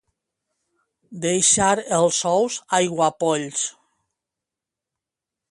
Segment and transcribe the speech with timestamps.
[1.25, 1.67] Deixar
[1.99, 3.67] els ous aiguapolls.